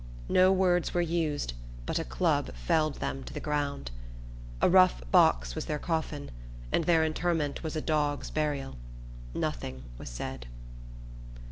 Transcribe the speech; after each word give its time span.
No 0.29 0.51
words 0.51 0.95
were 0.95 1.01
used, 1.01 1.53
but 1.85 1.99
a 1.99 2.03
club 2.03 2.55
felled 2.55 2.95
them 2.95 3.23
to 3.23 3.33
the 3.35 3.39
ground. 3.39 3.91
A 4.59 4.67
rough 4.67 5.03
box 5.11 5.53
was 5.53 5.65
their 5.67 5.77
coffin, 5.77 6.31
and 6.71 6.85
their 6.85 7.03
interment 7.05 7.61
was 7.61 7.75
a 7.75 7.81
dog's 7.81 8.31
burial. 8.31 8.77
Nothing 9.35 9.83
was 9.99 10.09
said. 10.09 10.47